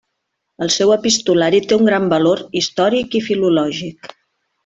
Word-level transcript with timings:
El 0.67 0.71
seu 0.75 0.93
epistolari 0.95 1.59
té 1.71 1.77
un 1.81 1.85
gran 1.91 2.09
valor 2.15 2.43
històric 2.61 3.19
i 3.21 3.23
filològic. 3.27 4.13